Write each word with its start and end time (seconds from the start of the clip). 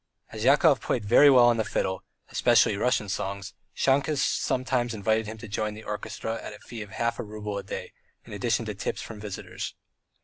As 0.31 0.43
Yakov 0.43 0.81
played 0.81 1.05
very 1.05 1.29
well 1.29 1.45
on 1.45 1.57
the 1.57 1.63
fiddle, 1.63 2.03
especially 2.31 2.75
Russian 2.75 3.07
songs, 3.07 3.53
Shahkes 3.75 4.17
sometimes 4.17 4.95
invited 4.95 5.27
him 5.27 5.37
to 5.37 5.47
join 5.47 5.75
the 5.75 5.83
orchestra 5.83 6.41
at 6.41 6.53
a 6.53 6.57
fee 6.59 6.81
of 6.81 6.89
half 6.89 7.19
a 7.19 7.23
rouble 7.23 7.59
a 7.59 7.63
day, 7.63 7.93
in 8.25 8.33
addition 8.33 8.65
to 8.65 8.73
tips 8.73 9.03
from 9.03 9.17
the 9.19 9.27
visitors. 9.27 9.75